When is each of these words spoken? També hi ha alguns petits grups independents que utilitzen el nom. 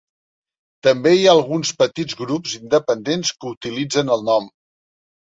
També 0.85 1.11
hi 1.17 1.25
ha 1.25 1.33
alguns 1.39 1.73
petits 1.81 2.17
grups 2.21 2.55
independents 2.59 3.33
que 3.43 3.51
utilitzen 3.57 4.09
el 4.17 4.25
nom. 4.31 4.49